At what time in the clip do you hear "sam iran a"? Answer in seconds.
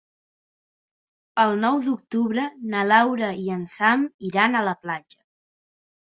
3.73-4.63